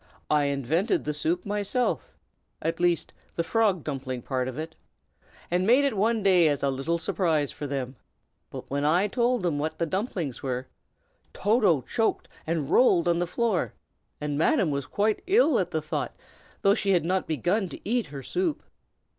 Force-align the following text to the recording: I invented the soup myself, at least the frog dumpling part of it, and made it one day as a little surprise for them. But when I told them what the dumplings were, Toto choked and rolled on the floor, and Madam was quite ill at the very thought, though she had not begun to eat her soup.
I 0.31 0.45
invented 0.45 1.03
the 1.03 1.13
soup 1.13 1.45
myself, 1.45 2.17
at 2.59 2.79
least 2.79 3.13
the 3.35 3.43
frog 3.43 3.83
dumpling 3.83 4.23
part 4.23 4.47
of 4.47 4.57
it, 4.57 4.75
and 5.51 5.67
made 5.67 5.85
it 5.85 5.95
one 5.95 6.23
day 6.23 6.47
as 6.47 6.63
a 6.63 6.71
little 6.71 6.97
surprise 6.97 7.51
for 7.51 7.67
them. 7.67 7.95
But 8.49 8.67
when 8.67 8.83
I 8.83 9.05
told 9.07 9.43
them 9.43 9.59
what 9.59 9.77
the 9.77 9.85
dumplings 9.85 10.41
were, 10.41 10.65
Toto 11.33 11.81
choked 11.81 12.27
and 12.47 12.67
rolled 12.71 13.07
on 13.07 13.19
the 13.19 13.27
floor, 13.27 13.73
and 14.19 14.39
Madam 14.39 14.71
was 14.71 14.87
quite 14.87 15.21
ill 15.27 15.59
at 15.59 15.69
the 15.69 15.81
very 15.81 15.87
thought, 15.87 16.15
though 16.63 16.73
she 16.73 16.93
had 16.93 17.05
not 17.05 17.27
begun 17.27 17.69
to 17.69 17.79
eat 17.87 18.07
her 18.07 18.23
soup. 18.23 18.63